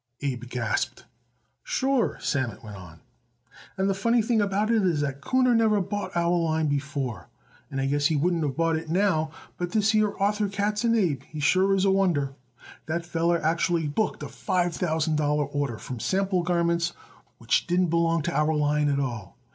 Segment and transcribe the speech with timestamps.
[0.21, 1.05] Abe gasped.
[1.63, 3.01] "Sure," Sammet went on,
[3.77, 7.29] "and the funny thing about it is that Kuhner never bought our line before,
[7.69, 11.21] and I guess he wouldn't of bought it now, but this here Arthur Katzen, Abe,
[11.21, 12.33] he is sure a wonder.
[12.87, 16.93] That feller actually booked a five thousand dollar order from sample garments
[17.37, 19.37] which didn't belong to our line at all.